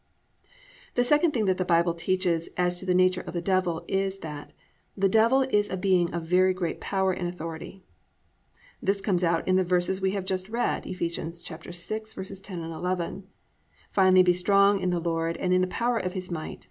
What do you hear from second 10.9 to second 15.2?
6:10, 11: +"Finally be strong in the